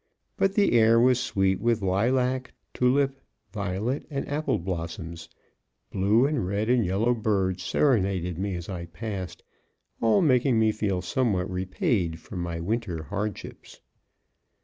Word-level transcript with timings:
But 0.35 0.55
the 0.55 0.71
air 0.71 0.99
was 0.99 1.19
sweet 1.19 1.61
with 1.61 1.83
lilac, 1.83 2.55
tulip, 2.73 3.21
violet 3.51 4.07
and 4.09 4.27
apple 4.27 4.57
blossoms; 4.57 5.29
blue 5.91 6.25
and 6.25 6.43
red 6.47 6.71
and 6.71 6.83
yellow 6.83 7.13
birds 7.13 7.61
serenaded 7.61 8.39
me 8.39 8.55
as 8.55 8.67
I 8.67 8.87
passed, 8.87 9.43
all 10.01 10.23
making 10.23 10.57
me 10.57 10.71
feel 10.71 11.03
somewhat 11.03 11.47
repaid 11.51 12.19
for 12.19 12.35
my 12.35 12.59
winter 12.59 13.03
hardships. 13.03 13.79